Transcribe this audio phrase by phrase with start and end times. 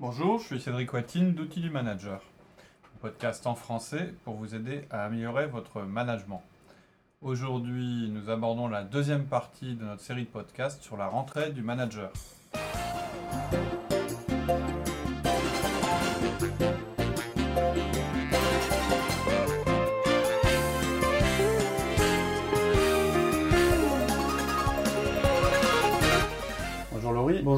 [0.00, 2.20] Bonjour, je suis Cédric Watine d'Outils du Manager,
[2.96, 6.42] un podcast en français pour vous aider à améliorer votre management.
[7.22, 11.62] Aujourd'hui, nous abordons la deuxième partie de notre série de podcasts sur la rentrée du
[11.62, 12.10] manager.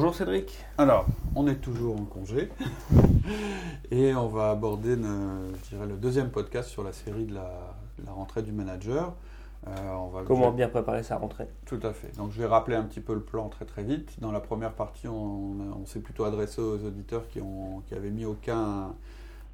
[0.07, 0.63] Bonjour Cédric.
[0.77, 1.05] Alors,
[1.35, 2.49] on est toujours en congé
[3.91, 7.75] et on va aborder le, je dirais, le deuxième podcast sur la série de la,
[8.05, 9.15] la rentrée du manager.
[9.67, 12.15] Euh, on va Comment bien préparer sa rentrée Tout à fait.
[12.15, 14.17] Donc je vais rappeler un petit peu le plan très très vite.
[14.21, 18.09] Dans la première partie, on, on s'est plutôt adressé aux auditeurs qui, ont, qui avaient
[18.09, 18.93] mis aucun,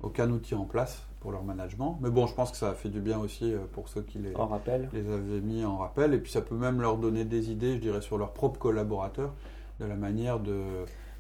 [0.04, 1.98] aucun outil en place pour leur management.
[2.00, 4.20] Mais bon, je pense que ça a fait du bien aussi euh, pour ceux qui
[4.20, 4.88] les, en rappel.
[4.94, 6.14] les avaient mis en rappel.
[6.14, 9.32] Et puis ça peut même leur donner des idées, je dirais, sur leurs propres collaborateurs,
[9.80, 10.62] de la manière de,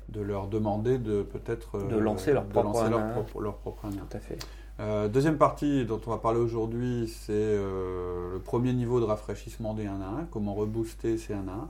[0.09, 1.79] de leur demander de peut-être...
[1.87, 4.37] De lancer leur propre lancer leur propre, leur propre Tout à fait.
[4.79, 9.75] Euh, deuxième partie dont on va parler aujourd'hui, c'est euh, le premier niveau de rafraîchissement
[9.75, 11.69] des 1 à 1, comment rebooster ces 1 à 1.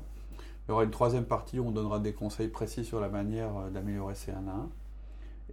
[0.65, 3.49] Il y aura une troisième partie où on donnera des conseils précis sur la manière
[3.57, 4.69] euh, d'améliorer ces 1 à 1.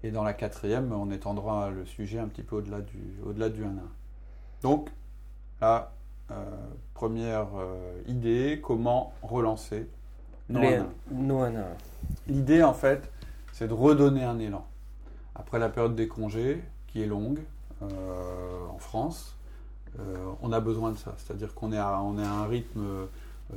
[0.05, 3.65] Et dans la quatrième, on étendra le sujet un petit peu au-delà du, au-delà du
[3.65, 3.75] 1 à 1.
[4.63, 4.91] Donc,
[5.61, 5.93] la
[6.95, 7.49] première
[8.07, 9.89] idée, comment relancer
[10.51, 11.65] nos 1 à 1.
[12.29, 13.11] L'idée, en fait,
[13.53, 14.67] c'est de redonner un élan.
[15.35, 17.41] Après la période des congés, qui est longue
[17.83, 17.87] euh,
[18.73, 19.37] en France,
[19.99, 21.15] euh, on a besoin de ça.
[21.17, 23.07] C'est-à-dire qu'on est, à, on est à un rythme, euh,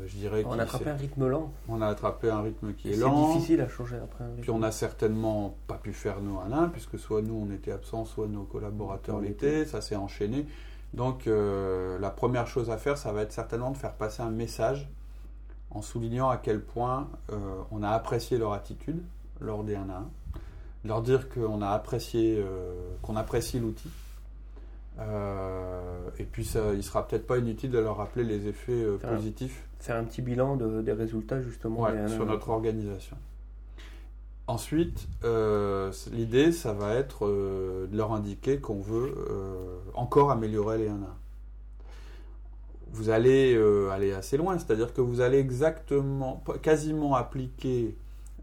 [0.06, 0.44] je dirais.
[0.48, 1.52] On a attrapé un rythme lent.
[1.68, 3.28] On a attrapé un rythme qui est, lent.
[3.28, 4.42] C'est difficile à changer après un rythme.
[4.42, 8.06] Puis on n'a certainement pas pu faire nos 1 puisque soit nous on était absents,
[8.06, 9.66] soit nos collaborateurs l'étaient.
[9.66, 10.46] Ça s'est enchaîné.
[10.94, 14.88] Donc la première chose à faire, ça va être certainement de faire passer un message
[15.74, 17.10] en soulignant à quel point
[17.72, 19.02] on a apprécié leur attitude
[19.42, 20.10] lors des 1 à 1
[20.86, 23.90] leur dire qu'on a apprécié, euh, qu'on apprécie l'outil.
[25.00, 28.98] Euh, et puis ça, il sera peut-être pas inutile de leur rappeler les effets euh,
[28.98, 29.64] positifs.
[29.80, 33.18] faire un petit bilan des résultats justement sur notre organisation.
[34.46, 35.08] Ensuite,
[36.12, 39.16] l'idée, ça va être de leur indiquer qu'on veut
[39.94, 40.98] encore améliorer les 1 1.
[42.94, 43.60] Vous allez
[43.92, 47.96] aller assez loin, c'est-à-dire que vous allez exactement, quasiment appliquer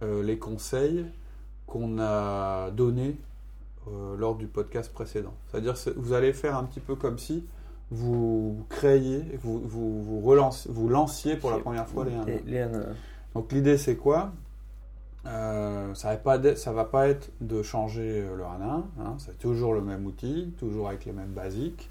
[0.02, 1.06] les conseils
[1.70, 3.16] qu'on a donné
[3.88, 5.32] euh, lors du podcast précédent.
[5.48, 7.46] C'est-à-dire vous allez faire un petit peu comme si
[7.90, 12.04] vous créiez, vous, vous, vous, vous lanciez pour la première fois
[12.44, 12.70] les 1
[13.34, 14.32] Donc l'idée c'est quoi?
[15.26, 19.80] Euh, ça ne va pas être de changer le 1 1, hein, c'est toujours le
[19.80, 21.88] même outil, toujours avec les mêmes basiques.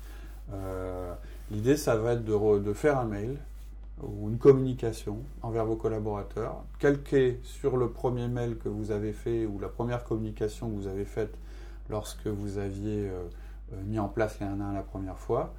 [0.54, 1.14] Euh,
[1.52, 3.38] l'idée ça va être de, de faire un mail
[4.02, 9.46] ou une communication envers vos collaborateurs, calquée sur le premier mail que vous avez fait
[9.46, 11.36] ou la première communication que vous avez faite
[11.90, 13.24] lorsque vous aviez euh,
[13.74, 15.54] euh, mis en place les 1 1 la première fois,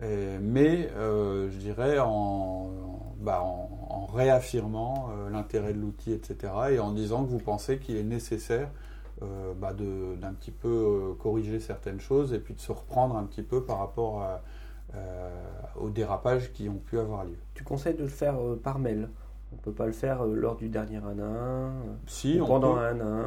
[0.00, 2.70] mais euh, je dirais en,
[3.20, 8.02] bah, en, réaffirmant l'intérêt de l'outil, etc., et en disant que vous pensez qu'il est
[8.02, 8.68] nécessaire
[9.20, 13.62] bah, d'un petit peu corriger certaines choses et puis de se reprendre un petit peu
[13.62, 14.42] par rapport à
[15.76, 17.36] aux dérapages qui ont pu avoir lieu.
[17.54, 19.08] Tu conseilles de le faire euh, par mail
[19.52, 21.72] On ne peut pas le faire euh, lors du dernier 1 1
[22.06, 23.24] si, pendant un 1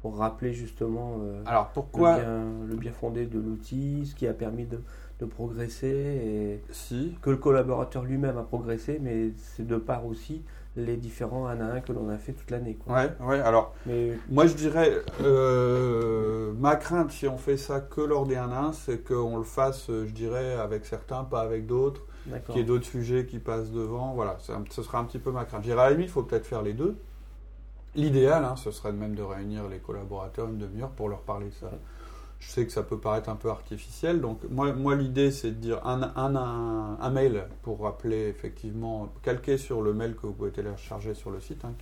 [0.00, 4.80] pour rappeler justement Alors pourquoi le, bien, fondé de l'outil, ce qui a permis de,
[5.18, 7.16] de progresser et si.
[7.20, 10.42] que le collaborateur lui-même a progressé, mais c'est de part aussi
[10.76, 12.78] les différents 1 à 1 que l'on a fait toute l'année.
[12.86, 14.12] Ouais, ouais, alors Mais...
[14.28, 14.92] moi je dirais,
[15.22, 19.36] euh, ma crainte si on fait ça que lors des 1 à 1, c'est qu'on
[19.36, 22.02] le fasse, je dirais, avec certains, pas avec d'autres,
[22.46, 24.12] qu'il y ait d'autres sujets qui passent devant.
[24.14, 25.62] Voilà, ce sera un petit peu ma crainte.
[25.62, 26.96] Je dirais à la limite, il faut peut-être faire les deux.
[27.94, 31.54] L'idéal, hein, ce serait même de réunir les collaborateurs une demi-heure pour leur parler de
[31.54, 31.70] ça.
[32.40, 35.56] Je sais que ça peut paraître un peu artificiel, donc moi, moi l'idée c'est de
[35.56, 36.36] dire un, un,
[37.00, 41.40] un, mail pour rappeler effectivement, calqué sur le mail que vous pouvez télécharger sur le
[41.40, 41.64] site.
[41.64, 41.74] Hein.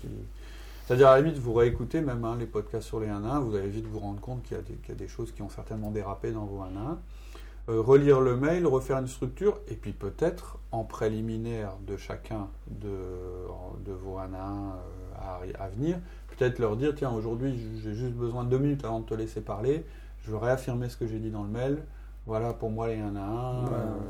[0.87, 3.55] C'est-à-dire à la limite, vous réécoutez même hein, les podcasts sur les 1 1, vous
[3.55, 6.30] allez vite vous rendre compte qu'il y, y, a des choses qui ont certainement dérapé
[6.33, 6.98] dans vos 1 1.
[7.69, 12.98] Euh, relire le mail, refaire une structure, et puis peut-être en préliminaire de chacun de,
[13.92, 15.98] vos 1 1 euh, à venir,
[16.28, 19.41] peut-être leur dire tiens, aujourd'hui j'ai juste besoin de deux minutes avant de te laisser
[19.41, 19.84] parler
[20.27, 21.83] je veux réaffirmer ce que j'ai dit dans le mail.
[22.27, 23.65] Voilà, pour moi, les 1 à 1,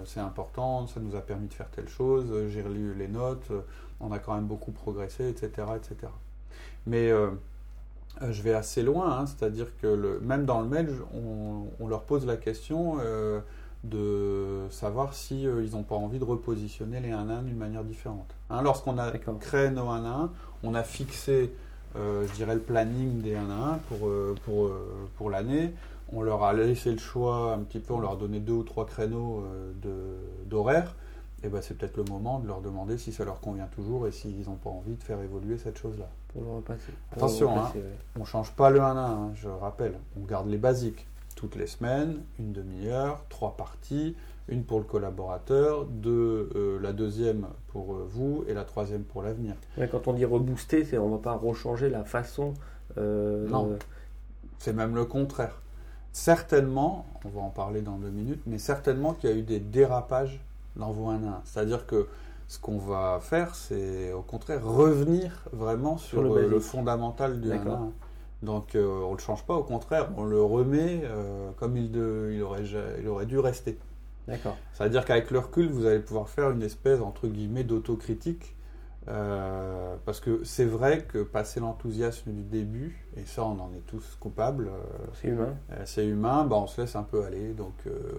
[0.06, 3.52] c'est important, ça nous a permis de faire telle chose, j'ai relu les notes,
[4.00, 5.68] on a quand même beaucoup progressé, etc.
[5.76, 6.10] etc.
[6.86, 7.30] Mais euh,
[8.30, 12.24] je vais assez loin, hein, c'est-à-dire que le, même dans le mail, on, leur pose
[12.24, 13.40] la question euh,
[13.84, 17.56] de savoir si euh, ils n'ont pas envie de repositionner les 1 à 1 d'une
[17.58, 18.34] manière différente.
[18.50, 19.10] Hein, Lorsqu'on a
[19.40, 20.30] créé nos 1 à 1,
[20.62, 21.52] on a fixé
[21.94, 24.10] je dirais, le planning des 1 à 1 pour,
[24.44, 24.70] pour,
[25.16, 25.72] pour l'année.
[26.12, 28.62] On leur a laissé le choix un petit peu, on leur a donné deux ou
[28.62, 29.44] trois créneaux
[30.46, 30.94] d'horaire.
[31.42, 34.12] Et ben, c'est peut-être le moment de leur demander si ça leur convient toujours et
[34.12, 36.08] s'ils n'ont pas envie de faire évoluer cette chose-là.
[36.28, 36.92] Pour le repasser.
[37.12, 37.70] Attention, hein,
[38.16, 39.94] on ne change pas le 1 à 1, je rappelle.
[40.20, 41.06] On garde les basiques.
[41.34, 44.16] Toutes les semaines, une demi-heure, trois parties,
[44.48, 49.22] une pour le collaborateur, deux, euh, la deuxième pour euh, vous et la troisième pour
[49.22, 49.54] l'avenir.
[49.90, 52.54] quand on dit rebooster, c'est on ne va pas rechanger la façon.
[52.96, 53.76] Euh, non,
[54.58, 55.60] c'est même le contraire.
[56.16, 59.60] Certainement, on va en parler dans deux minutes, mais certainement qu'il y a eu des
[59.60, 60.40] dérapages
[60.74, 61.40] dans vos 1 à 1.
[61.44, 62.08] C'est-à-dire que
[62.48, 67.70] ce qu'on va faire, c'est au contraire revenir vraiment sur, le, fondamental du 1 à
[67.70, 67.92] 1.
[68.42, 71.02] Donc on ne le change pas, au contraire, on le remet
[71.58, 72.64] comme il, il, aurait,
[72.98, 73.78] il aurait dû rester.
[74.26, 74.56] D'accord.
[74.72, 78.55] C'est-à-dire qu'avec le recul, vous allez pouvoir faire une espèce, entre guillemets, d'autocritique.
[79.08, 83.86] Euh, parce que c'est vrai que passer l'enthousiasme du début, et ça on en est
[83.86, 87.52] tous coupables, euh, c'est humain, euh, c'est humain, bah, on se laisse un peu aller.
[87.52, 87.74] Donc,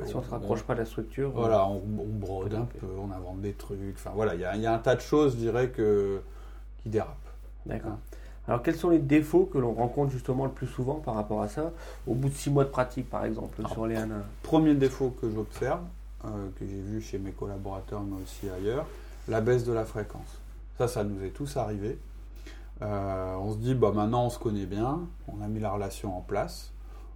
[0.05, 3.11] si on ne se rapproche pas de la structure, voilà, on, brode un peu, on
[3.11, 6.21] invente des trucs, enfin voilà, il y, a un tas de choses, je dirais, que,
[6.83, 7.17] qui dérapent.
[7.65, 7.91] D'accord.
[7.91, 7.99] Hein.
[8.47, 11.49] Alors quels sont les défauts que l'on rencontre justement le plus souvent par rapport à
[11.49, 11.73] ça,
[12.07, 14.07] au bout de six mois de pratique par exemple, sur les 1
[14.41, 15.81] Premier défaut que j'observe,
[16.23, 18.85] que j'ai vu chez mes collaborateurs, mais aussi ailleurs,
[19.27, 20.39] la baisse de la fréquence.
[20.77, 21.97] Ça, ça nous est tous arrivé.
[22.81, 26.15] Euh, on se dit, bah, maintenant on se connaît bien, on a mis la relation
[26.15, 26.71] en place,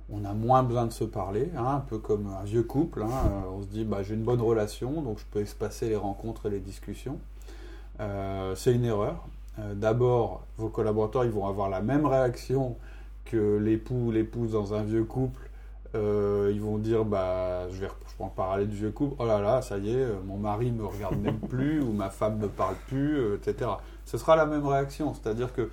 [0.10, 3.04] on a moins besoin de se parler, hein, un peu comme un vieux couple.
[3.04, 3.12] Hein.
[3.12, 6.48] Euh, on se dit, bah, j'ai une bonne relation, donc je peux espacer les rencontres
[6.48, 7.20] et les discussions.
[8.56, 9.28] c'est une erreur.
[9.76, 12.78] D'abord, vos collaborateurs, ils vont avoir la même réaction
[13.26, 15.51] que l'époux ou l'épouse dans un vieux couple.
[15.94, 17.88] Ils vont dire, bah, je vais
[18.22, 20.86] en parler du vieux couple, oh là là, ça y est, euh, mon mari me
[20.86, 23.72] regarde même plus, ou ma femme ne me parle plus, euh, etc.
[24.06, 25.70] Ce sera la même réaction, c'est-à-dire que,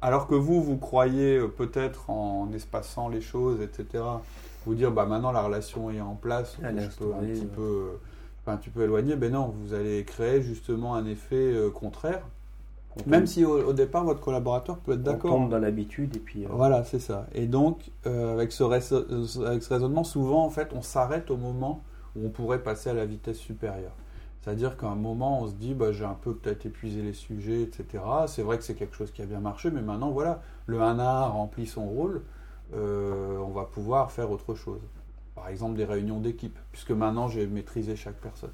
[0.00, 4.04] alors que vous, vous croyez euh, peut-être en espaçant les choses, etc.,
[4.66, 7.98] vous dire, bah maintenant la relation est en place, je peux un petit peu,
[8.46, 12.22] un petit peu éloigner, ben non, vous allez créer justement un effet contraire.
[13.06, 15.34] Même si au, départ votre collaborateur peut être d'accord.
[15.34, 16.46] On tombe dans l'habitude et puis.
[16.48, 17.26] Voilà, c'est ça.
[17.34, 18.64] Et donc avec, ce
[19.44, 21.82] avec ce raisonnement, souvent en fait, on s'arrête au moment
[22.16, 23.94] où on pourrait passer à la vitesse supérieure.
[24.44, 27.62] C'est-à-dire qu'à un moment, on se dit, bah, j'ai un peu peut-être épuisé les sujets,
[27.62, 28.04] etc.
[28.26, 30.98] C'est vrai que c'est quelque chose qui a bien marché, mais maintenant, voilà, le 1
[30.98, 32.20] a remplit son rôle,
[32.74, 34.82] euh, on va pouvoir faire autre chose.
[35.34, 38.52] Par exemple, des réunions d'équipe, puisque maintenant, j'ai maîtrisé chaque personne.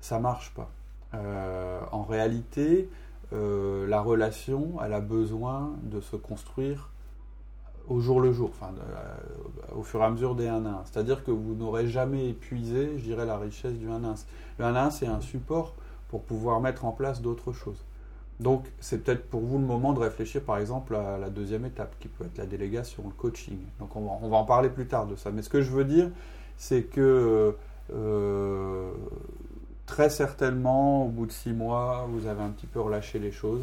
[0.00, 0.68] Ça marche pas.
[1.14, 2.88] Euh, en réalité,
[3.32, 6.90] euh, la relation, elle a besoin de se construire
[7.88, 10.82] au jour le jour, enfin, euh, au fur et à mesure des 1 à 1.
[10.84, 14.14] C'est-à-dire que vous n'aurez jamais épuisé, je dirais, la richesse du 1 à 1.
[14.58, 15.74] Le 1 à 1, c'est un support
[16.08, 17.84] pour pouvoir mettre en place d'autres choses.
[18.38, 21.94] Donc, c'est peut-être pour vous le moment de réfléchir, par exemple, à la deuxième étape,
[22.00, 23.58] qui peut être la délégation, le coaching.
[23.78, 25.30] Donc, on va, on va en parler plus tard de ça.
[25.30, 26.10] Mais ce que je veux dire,
[26.56, 27.54] c'est que
[27.92, 28.90] euh,
[30.00, 33.60] très certainement, au bout de six mois, vous avez un petit peu relâché les choses.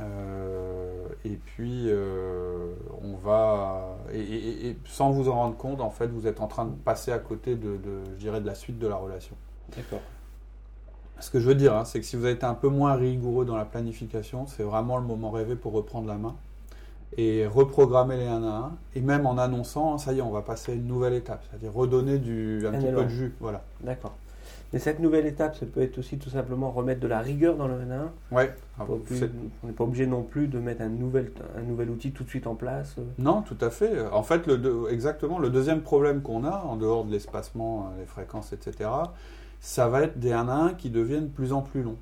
[0.00, 3.96] Euh, et puis, euh, on va.
[4.12, 7.20] Et, sans vous en rendre compte, en fait, vous êtes en train de passer à
[7.20, 7.78] côté de,
[8.14, 9.36] je dirais, de la suite de la relation.
[9.76, 10.00] D'accord.
[11.20, 12.94] Ce que je veux dire, hein, c'est que si vous avez été un peu moins
[12.94, 16.34] rigoureux dans la planification, c'est vraiment le moment rêvé pour reprendre la main
[17.16, 20.42] et reprogrammer les 1 à 1, et même en annonçant, ça y est, on va
[20.42, 23.34] passer à une nouvelle étape, c'est-à-dire redonner du, un, petit peu de jus.
[23.38, 23.62] Voilà.
[23.82, 24.14] D'accord.
[24.72, 27.68] Mais cette nouvelle étape, ça peut être aussi tout simplement remettre de la rigueur dans
[27.68, 28.08] le N1.
[28.30, 28.54] Ouais.
[28.80, 32.28] on n'est pas obligé non plus de mettre un nouvel, un nouvel outil tout de
[32.30, 32.96] suite en place.
[33.18, 34.00] Non, tout à fait.
[34.12, 38.06] En fait, le, exactement, le deuxième problème qu'on a, en dehors de l'espacement, euh, les
[38.06, 38.88] fréquences, etc.,
[39.60, 41.98] ça va être des 1 à 1 qui deviennent de plus en plus longs.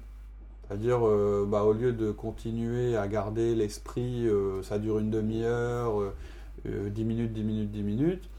[0.68, 6.12] C'est-à-dire, euh, bah, au lieu de continuer à garder l'esprit, euh, ça dure une demi-heure,
[6.64, 8.30] 10 minutes, 10 minutes, 10 minutes,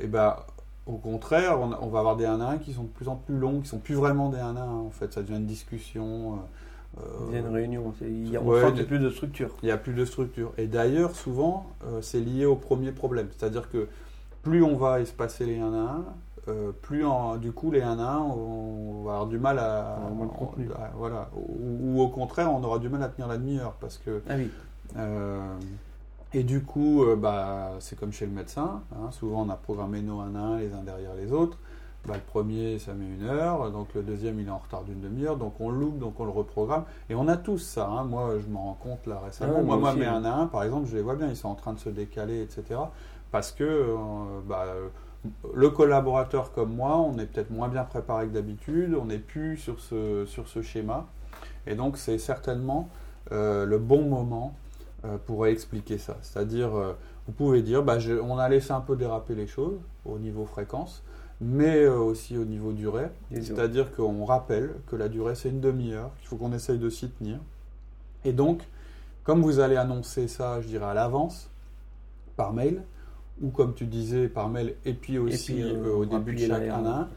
[0.00, 0.46] et bah,
[0.86, 3.36] au contraire, on, va avoir des 1 à 1 qui sont de plus en plus
[3.36, 5.12] longs, qui sont plus vraiment des 1 à 1 en fait.
[5.12, 6.40] Ça devient une discussion.
[6.98, 9.50] Euh, il y a une réunion, il y a, plus de structure.
[9.62, 10.52] Il n'y a plus de structure.
[10.58, 13.28] Et d'ailleurs, souvent, euh, c'est lié au premier problème.
[13.36, 13.88] C'est-à-dire que
[14.42, 16.04] plus on va espacer les 1 à 1,
[16.48, 17.04] euh, plus
[17.40, 20.00] du coup les 1 à 1, on, va avoir du mal à.
[20.96, 21.30] voilà.
[21.36, 24.20] Ou, ou, au contraire, on aura du mal à tenir la demi-heure parce que.
[24.28, 24.50] Ah oui.
[26.34, 28.82] Et du coup, euh, bah, c'est comme chez le médecin.
[28.92, 29.10] Hein.
[29.10, 31.58] souvent, on a programmé nos 1 à 1 les uns derrière les autres.
[32.06, 33.70] Bah, le premier, ça met une heure.
[33.70, 35.36] Donc le deuxième, il est en retard d'une demi-heure.
[35.36, 36.84] Donc on loupe, donc on le reprogramme.
[37.10, 37.86] Et on a tous ça.
[37.86, 38.04] Hein.
[38.04, 39.56] Moi, je m'en rends compte là récemment.
[39.58, 41.28] Ah moi, moi, mes 1 à 1, par exemple, je les vois bien.
[41.28, 42.80] Ils sont en train de se décaler, etc.
[43.30, 43.96] Parce que euh,
[44.46, 44.64] bah,
[45.54, 48.96] le collaborateur comme moi, on est peut-être moins bien préparé que d'habitude.
[48.98, 51.06] On n'est plus sur ce, sur ce schéma.
[51.66, 52.88] Et donc, c'est certainement
[53.30, 54.54] le bon moment
[55.26, 56.16] pour expliquer ça.
[56.22, 56.70] C'est-à-dire,
[57.26, 61.02] vous pouvez dire, bah, on a laissé un peu déraper les choses au niveau fréquence,
[61.40, 63.08] mais aussi au niveau durée.
[63.32, 67.08] C'est-à-dire qu'on rappelle que la durée, c'est une demi-heure, qu'il faut qu'on essaye de s'y
[67.10, 67.38] tenir.
[68.24, 68.62] Et donc,
[69.24, 71.50] comme vous allez annoncer ça, je dirais, à l'avance,
[72.36, 72.82] par mail,
[73.40, 77.08] ou comme tu disais, par mail, et puis aussi euh, au début de chaque 1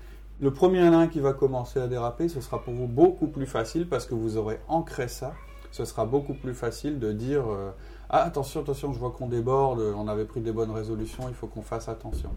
[0.41, 3.87] le premier 1 qui va commencer à déraper, ce sera pour vous beaucoup plus facile
[3.87, 5.33] parce que vous aurez ancré ça.
[5.75, 7.70] Ce sera beaucoup plus facile de dire euh,
[8.10, 11.48] Ah, attention, attention, je vois qu'on déborde, on avait pris des bonnes résolutions, il faut
[11.48, 12.29] qu'on fasse attention.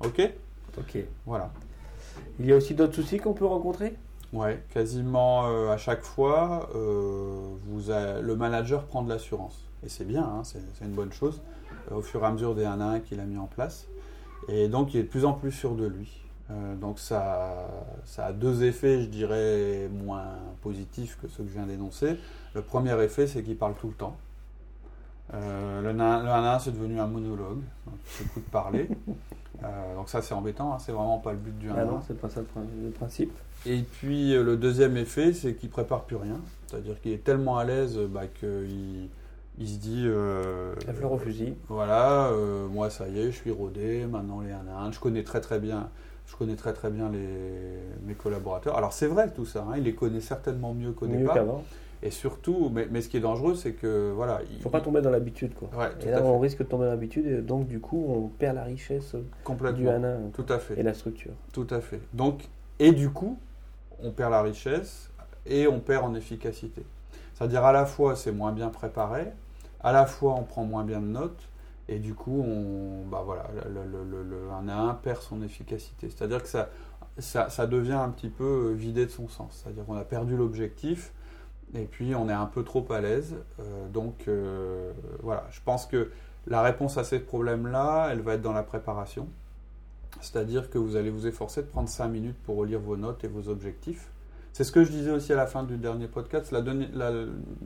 [0.00, 0.20] Ok?
[0.76, 0.98] Ok.
[1.24, 1.52] Voilà.
[2.40, 3.96] Il y a aussi d'autres soucis qu'on peut rencontrer?
[4.32, 9.68] Ouais, quasiment euh, à chaque fois, vous le manager prend de l'assurance.
[9.84, 11.42] Et c'est bien, hein, c'est une bonne chose.
[11.92, 13.86] Euh, au fur et à mesure des 1 à 1 qu'il a mis en place.
[14.48, 16.23] Et donc il est de plus en plus sûr de lui.
[16.50, 17.68] Euh, donc ça,
[18.04, 20.26] ça a deux effets, je dirais, moins
[20.62, 22.16] positifs que ceux que je viens d'énoncer.
[22.54, 24.16] Le premier effet, c'est qu'il parle tout le temps.
[25.32, 27.94] Euh, le, 1 à 1, c'est devenu un monologue, donc
[28.36, 28.88] il de parler.
[29.96, 31.80] donc ça, c'est embêtant, hein, c'est vraiment pas le but du 1 à 1.
[31.80, 33.32] Ah non, c'est pas ça le principe.
[33.64, 36.38] Et puis le deuxième effet, c'est qu'il prépare plus rien.
[36.66, 39.08] C'est-à-dire qu'il est tellement à l'aise bah, qu'il
[39.58, 40.04] il se dit.
[40.06, 41.54] Euh, la fleur au fusil.
[41.68, 44.92] Voilà, euh, moi ça y est, je suis rodé, maintenant les 1 à 1.
[44.92, 45.88] Je connais très très bien,
[46.26, 47.28] je connais très très bien les,
[48.06, 48.76] mes collaborateurs.
[48.76, 51.36] Alors c'est vrai tout ça, hein, il les connaît certainement mieux qu'au départ.
[52.02, 54.40] Et surtout, mais, mais, ce qui est dangereux, c'est que voilà.
[54.50, 55.70] Il ne faut pas tomber dans l'habitude, quoi.
[56.04, 58.64] et là, on risque de tomber dans l'habitude, et donc du coup, on perd la
[58.64, 60.18] richesse du 1 1.
[60.34, 60.78] Tout à fait.
[60.78, 61.32] Et la structure.
[61.54, 62.00] Tout à fait.
[62.12, 62.46] Donc,
[62.78, 63.38] et du coup,
[64.02, 65.10] on perd la richesse
[65.46, 66.84] et on perd en efficacité.
[67.32, 69.32] C'est-à-dire à la fois, c'est moins bien préparé,
[69.82, 71.48] à la fois on prend moins bien de notes
[71.88, 76.08] et du coup on bah voilà le, 1 à 1 perd son efficacité.
[76.10, 76.68] C'est à dire que ça,
[77.18, 79.62] ça, devient un petit peu vidé de son sens.
[79.62, 81.12] C'est à dire qu'on a perdu l'objectif
[81.74, 83.36] et puis on est un peu trop à l'aise.
[83.60, 85.44] Euh, donc euh, voilà.
[85.50, 86.10] Je pense que
[86.46, 89.28] la réponse à ces problèmes là elle va être dans la préparation.
[90.20, 92.96] C'est à dire que vous allez vous efforcer de prendre 5 minutes pour relire vos
[92.96, 94.08] notes et vos objectifs.
[94.52, 96.54] C'est ce que je disais aussi à la fin du dernier podcast.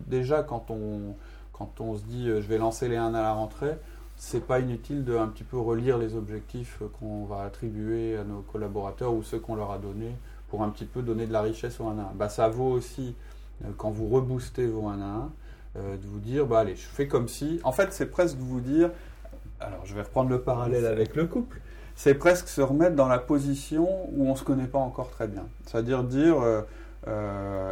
[0.07, 1.15] Déjà quand on
[1.53, 3.77] quand on se dit euh, je vais lancer les 1 à la rentrée,
[4.19, 8.41] c'est pas inutile de un petit peu relire les objectifs qu'on va attribuer à nos
[8.41, 10.15] collaborateurs ou ceux qu'on leur a donnés
[10.49, 12.13] pour un petit peu donner de la richesse au 1 à 1.
[12.17, 13.15] Bah, ça vaut aussi
[13.65, 15.31] euh, quand vous reboostez vos 1 à 1
[15.77, 18.61] euh, de vous dire bah allez je fais comme si en fait c'est presque vous
[18.61, 18.91] dire
[19.61, 21.61] alors je vais reprendre le parallèle avec le couple
[21.95, 25.29] c'est presque se remettre dans la position où on ne se connaît pas encore très
[25.29, 26.63] bien c'est à dire dire euh,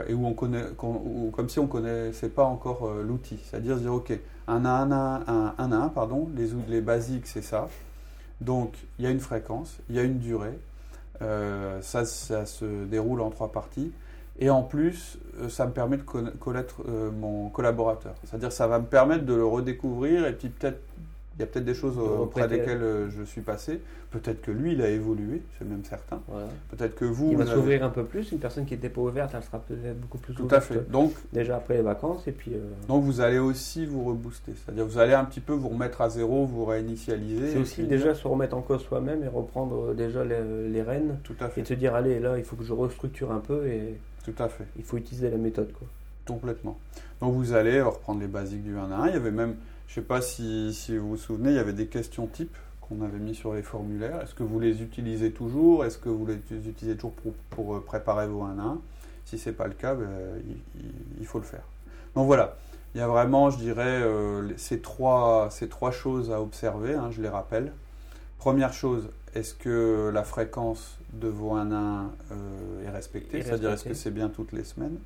[0.08, 3.38] et où on connaît, comme si on ne connaissait pas encore euh, l'outil.
[3.44, 4.12] C'est-à-dire dire, OK,
[4.48, 7.68] un à un, un, un, un, pardon, les, les basiques, c'est ça.
[8.40, 10.58] Donc, il y a une fréquence, il y a une durée.
[11.22, 13.92] Euh, ça, ça se déroule en trois parties.
[14.38, 16.82] Et en plus, ça me permet de connaître
[17.18, 18.14] mon collaborateur.
[18.22, 20.78] C'est-à-dire, ça va me permettre de le redécouvrir et puis peut-être
[21.36, 23.80] il y a peut-être des choses auprès desquelles euh, je suis passé.
[24.10, 26.22] Peut-être que lui, il a évolué, c'est même certain.
[26.70, 27.30] Peut-être que vous.
[27.30, 28.32] Il va s'ouvrir un peu plus.
[28.32, 30.90] Une personne qui n'était pas ouverte, elle sera peut-être beaucoup plus Tout à fait.
[30.90, 32.26] Donc, déjà après les vacances.
[32.26, 34.52] Et puis, euh, Donc vous allez aussi vous rebooster.
[34.54, 37.50] C'est-à-dire vous allez un petit peu vous remettre à zéro, vous réinitialiser.
[37.52, 41.18] C'est aussi déjà se remettre en cause soi-même et reprendre euh, déjà les, rênes.
[41.22, 41.60] Tout à fait.
[41.60, 43.66] Et se dire allez, là, il faut que je restructure un peu.
[43.66, 44.64] et Tout à fait.
[44.78, 45.72] Il faut utiliser la méthode.
[45.72, 45.88] Quoi.
[46.26, 46.78] Complètement.
[47.20, 49.08] Donc vous allez reprendre les basiques du 1 à 1.
[49.08, 51.72] Il y avait même je ne sais pas si, vous vous souvenez, il y avait
[51.72, 54.20] des questions types qu'on avait mis sur les formulaires.
[54.22, 55.84] Est-ce que vous les utilisez toujours?
[55.84, 56.36] Est-ce que vous les
[56.68, 57.14] utilisez toujours
[57.50, 58.80] pour, euh, préparer vos 1 à 1
[59.24, 60.08] Si ce n'est pas le cas, ben,
[61.18, 61.64] il, faut le faire.
[62.14, 62.56] Donc voilà,
[62.94, 67.10] il y a vraiment, je dirais, euh, ces, trois, ces trois choses à observer, hein,
[67.10, 67.72] je les rappelle.
[68.38, 73.42] Première chose, est-ce que la fréquence de vos 1 à 1 euh, est respectée?
[73.42, 74.98] C'est-à-dire, est-ce que c'est bien toutes les semaines?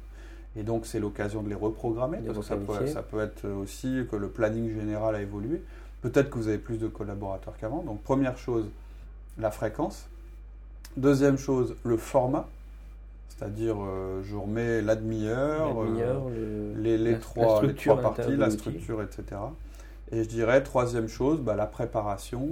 [0.56, 4.04] Et donc, c'est l'occasion de les reprogrammer, parce que ça peut, ça peut, être aussi
[4.10, 5.62] que le planning général a évolué.
[6.02, 7.82] Peut-être que vous avez plus de collaborateurs qu'avant.
[7.82, 8.66] Donc, première chose,
[9.38, 10.06] la fréquence.
[10.96, 12.48] Deuxième chose, le format.
[13.28, 19.02] C'est-à-dire, euh, je remets la demi-heure, euh, les, les, trois, les trois parties, la structure,
[19.02, 19.40] etc.
[20.12, 22.48] Et je dirais, troisième chose, bah, la préparation,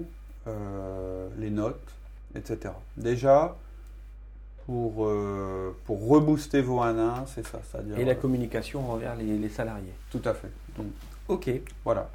[0.46, 1.90] euh, les notes,
[2.34, 2.72] etc.
[2.96, 3.56] Déjà,
[4.68, 7.58] pour, euh, pour rebooster vos 1 1, c'est ça.
[7.96, 9.94] Et la communication envers les, salariés.
[10.10, 10.50] Tout à fait.
[10.76, 10.88] Donc,
[11.28, 11.50] ok.
[11.86, 12.10] Voilà.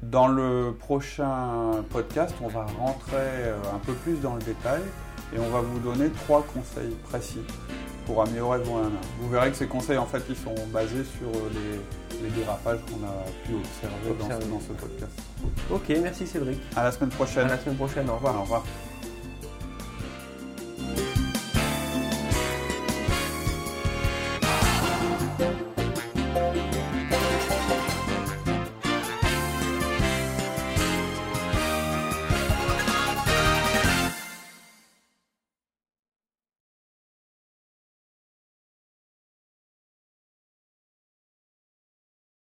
[0.00, 4.82] Dans le prochain podcast, on va rentrer euh, un peu plus dans le détail
[5.34, 7.42] et on va vous donner trois conseils précis
[8.06, 8.90] pour améliorer vos 1 1.
[9.20, 13.04] Vous verrez que ces conseils, en fait, ils sont basés sur les, les dérapages qu'on
[13.04, 15.20] a pu observer, Dans, dans, ce podcast.
[15.68, 16.60] Ok, merci Cédric.
[16.76, 17.46] À la semaine prochaine.
[17.46, 18.36] À la semaine prochaine, au revoir.
[18.36, 18.62] Au revoir.